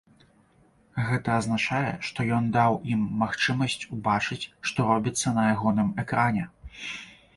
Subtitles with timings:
[1.09, 6.43] Гэта азначае, што ён даў ім магчымасць убачыць, што робіцца на ягоным экране.